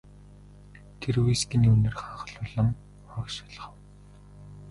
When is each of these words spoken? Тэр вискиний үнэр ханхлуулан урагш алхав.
Тэр 0.99 1.15
вискиний 1.27 1.71
үнэр 1.75 1.93
ханхлуулан 1.99 2.69
урагш 3.05 3.35
алхав. 3.45 3.73